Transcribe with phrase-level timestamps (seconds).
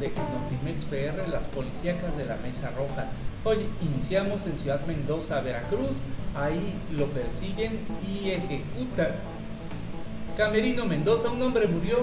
[0.00, 3.08] de Notimex PR, las policíacas de la Mesa Roja.
[3.44, 6.00] Hoy iniciamos en Ciudad Mendoza, Veracruz.
[6.34, 9.10] Ahí lo persiguen y ejecutan.
[10.36, 11.98] Camerino Mendoza, un hombre murió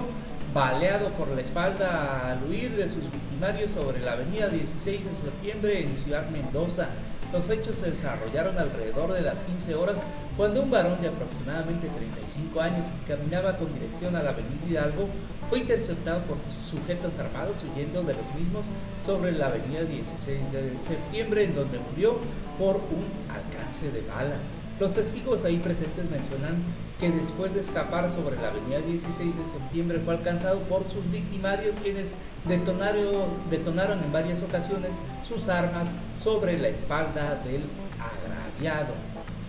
[0.53, 5.81] baleado por la espalda al huir de sus victimarios sobre la avenida 16 de septiembre
[5.81, 6.89] en Ciudad Mendoza.
[7.31, 10.01] Los hechos se desarrollaron alrededor de las 15 horas
[10.37, 15.09] cuando un varón de aproximadamente 35 años que caminaba con dirección a la avenida Hidalgo
[15.49, 18.67] fue interceptado por sujetos armados huyendo de los mismos
[19.03, 22.17] sobre la avenida 16 de septiembre en donde murió
[22.57, 24.35] por un alcance de bala.
[24.79, 26.57] Los testigos ahí presentes mencionan
[26.99, 31.75] que después de escapar sobre la avenida 16 de septiembre fue alcanzado por sus victimarios
[31.81, 32.13] quienes
[32.47, 34.91] detonaron, detonaron en varias ocasiones
[35.27, 37.63] sus armas sobre la espalda del
[37.97, 38.93] agraviado.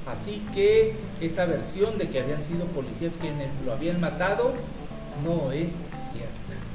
[0.06, 4.54] Así que esa versión de que habían sido policías quienes lo habían matado
[5.22, 6.67] no es cierta.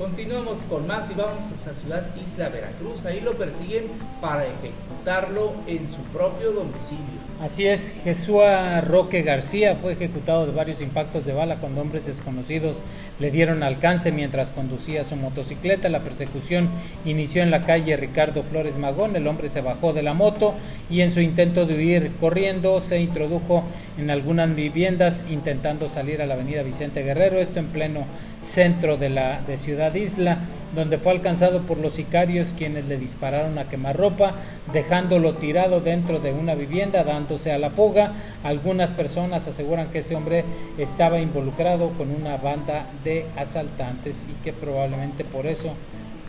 [0.00, 3.04] Continuamos con más y vamos a ciudad Isla Veracruz.
[3.04, 3.88] Ahí lo persiguen
[4.22, 7.20] para ejecutarlo en su propio domicilio.
[7.38, 8.42] Así es, Jesús
[8.86, 12.76] Roque García fue ejecutado de varios impactos de bala cuando hombres desconocidos
[13.18, 15.90] le dieron alcance mientras conducía su motocicleta.
[15.90, 16.70] La persecución
[17.04, 19.16] inició en la calle Ricardo Flores Magón.
[19.16, 20.54] El hombre se bajó de la moto
[20.90, 23.64] y en su intento de huir corriendo se introdujo
[23.98, 28.06] en algunas viviendas intentando salir a la avenida Vicente Guerrero, esto en pleno
[28.40, 30.38] centro de la de Ciudad Isla
[30.74, 34.34] donde fue alcanzado por los sicarios quienes le dispararon a quemarropa,
[34.72, 38.12] dejándolo tirado dentro de una vivienda, dándose a la fuga.
[38.44, 40.44] Algunas personas aseguran que este hombre
[40.78, 45.74] estaba involucrado con una banda de asaltantes y que probablemente por eso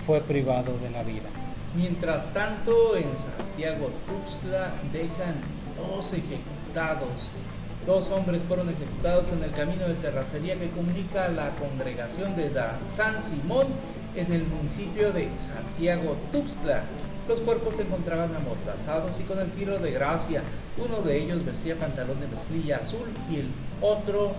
[0.05, 1.29] fue privado de la vida.
[1.75, 5.35] Mientras tanto, en Santiago Tuxtla dejan
[5.77, 7.35] dos ejecutados.
[7.85, 12.51] Dos hombres fueron ejecutados en el camino de terracería que comunica la congregación de
[12.85, 13.67] San Simón
[14.15, 16.83] en el municipio de Santiago Tuxtla.
[17.27, 20.43] Los cuerpos se encontraban amordazados y con el tiro de gracia.
[20.77, 23.47] Uno de ellos vestía pantalón de mezclilla azul y el
[23.81, 24.33] otro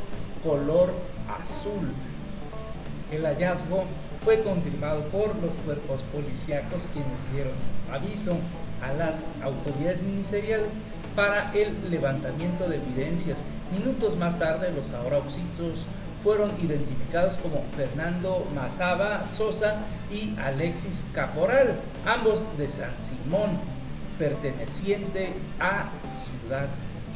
[0.45, 0.93] color
[1.41, 1.89] azul.
[3.11, 3.85] El hallazgo
[4.25, 7.55] fue confirmado por los cuerpos policíacos quienes dieron
[7.93, 8.37] aviso
[8.81, 10.75] a las autoridades ministeriales
[11.15, 13.45] para el levantamiento de evidencias.
[13.73, 15.87] Minutos más tarde, los ahora oxitos
[16.23, 19.77] fueron identificados como Fernando Mazaba Sosa
[20.11, 21.75] y Alexis Caporal,
[22.07, 23.59] ambos de San Simón,
[24.19, 26.67] perteneciente a Ciudad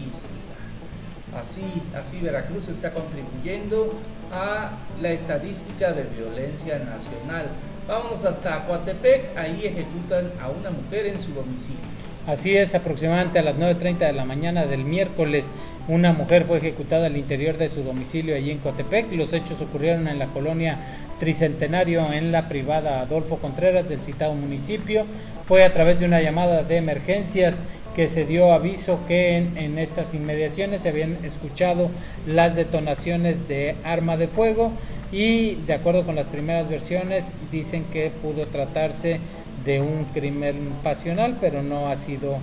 [0.01, 1.39] Isla.
[1.39, 3.91] Así, así Veracruz está contribuyendo
[4.33, 4.71] a
[5.01, 7.47] la estadística de violencia nacional.
[7.87, 11.96] Vamos hasta Coatepec, ahí ejecutan a una mujer en su domicilio.
[12.27, 15.53] Así es, aproximadamente a las 9.30 de la mañana del miércoles,
[15.87, 19.13] una mujer fue ejecutada al interior de su domicilio allí en Coatepec.
[19.13, 20.77] Los hechos ocurrieron en la colonia
[21.21, 25.07] Tricentenario, en la privada Adolfo Contreras del citado municipio.
[25.45, 27.61] Fue a través de una llamada de emergencias
[27.95, 31.91] que se dio aviso que en, en, estas inmediaciones se habían escuchado
[32.27, 34.73] las detonaciones de arma de fuego
[35.13, 39.21] y de acuerdo con las primeras versiones dicen que pudo tratarse
[39.67, 42.39] de un crimen pasional, pero no ha sido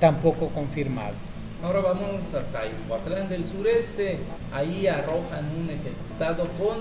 [0.00, 1.14] tampoco confirmado.
[1.62, 4.20] Ahora vamos hasta Izhuatlán del sureste,
[4.54, 6.78] ahí arrojan un ejecutado con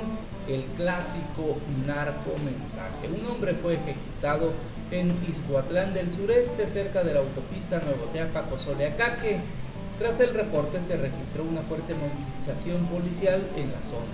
[0.47, 3.09] el clásico narco mensaje.
[3.09, 4.53] Un hombre fue ejecutado
[4.91, 9.39] en Izhuatlán del sureste, cerca de la autopista Nuevo Teapaco-Soleacaque.
[9.97, 14.13] Tras el reporte se registró una fuerte movilización policial en la zona.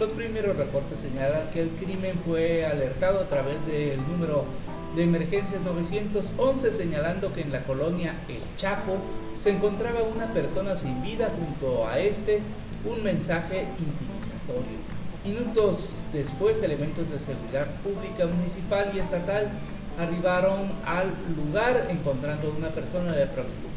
[0.00, 4.46] Los primeros reportes señalan que el crimen fue alertado a través del número
[4.94, 8.98] de Emergencias 911 señalando que en la colonia El Chapo
[9.36, 12.40] se encontraba una persona sin vida junto a este
[12.84, 14.78] un mensaje intimidatorio.
[15.24, 19.50] Minutos después, elementos de seguridad pública, municipal y estatal
[19.98, 23.28] arribaron al lugar encontrando una persona de,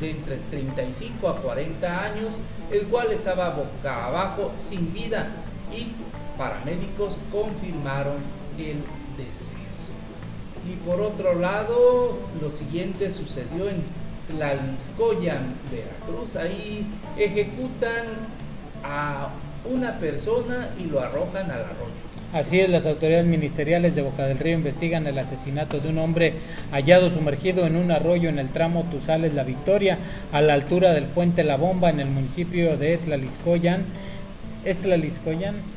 [0.01, 2.35] entre 35 a 40 años,
[2.71, 5.27] el cual estaba boca abajo sin vida
[5.71, 5.91] y
[6.37, 8.17] paramédicos confirmaron
[8.57, 8.83] el
[9.17, 9.93] deceso.
[10.67, 13.83] Y por otro lado, lo siguiente sucedió en
[14.27, 16.35] Tlaliscoyan, Veracruz.
[16.35, 16.85] Ahí
[17.17, 18.05] ejecutan
[18.83, 19.29] a
[19.71, 22.05] una persona y lo arrojan al arroyo.
[22.33, 26.33] Así es, las autoridades ministeriales de Boca del Río investigan el asesinato de un hombre
[26.71, 29.99] hallado sumergido en un arroyo en el tramo Tuzales La Victoria,
[30.31, 33.85] a la altura del puente La Bomba en el municipio de Tlaliscoyan.
[34.65, 35.74] ¿Es Tlaliscoyan?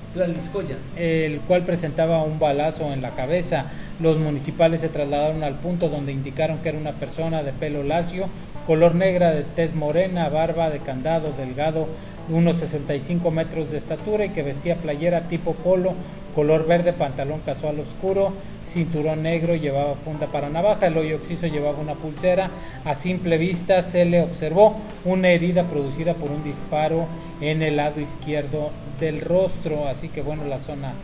[0.96, 3.66] El cual presentaba un balazo en la cabeza.
[4.00, 8.28] Los municipales se trasladaron al punto donde indicaron que era una persona de pelo lacio,
[8.66, 11.88] color negra, de tez morena, barba de candado, delgado,
[12.30, 15.94] unos 65 metros de estatura y que vestía playera tipo polo,
[16.34, 18.32] color verde, pantalón casual oscuro,
[18.64, 22.50] cinturón negro, llevaba funda para navaja, el hoyo oxiso llevaba una pulsera.
[22.84, 27.06] A simple vista se le observó una herida producida por un disparo
[27.40, 28.70] en el lado izquierdo
[29.00, 30.94] del rostro, así que bueno, la zona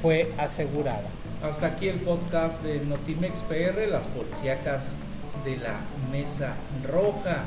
[0.00, 1.08] fue asegurada.
[1.42, 4.98] Hasta aquí el podcast de Notimex PR, las policíacas
[5.44, 5.80] de la
[6.10, 7.44] Mesa Roja.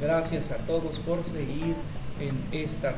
[0.00, 1.76] Gracias a todos por seguir
[2.20, 2.94] en esta.